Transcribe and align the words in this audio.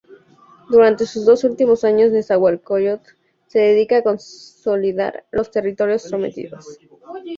Durante 0.67 1.05
sus 1.05 1.25
dos 1.27 1.43
últimos 1.43 1.83
años 1.83 2.11
Nezahualcoyotl 2.11 3.11
se 3.45 3.59
dedica 3.59 3.97
a 3.97 4.01
consolidar 4.01 5.27
los 5.31 5.51
territorios 5.51 6.01
sometidos. 6.01 6.79